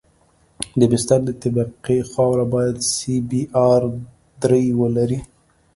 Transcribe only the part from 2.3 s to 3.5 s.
باید سی بي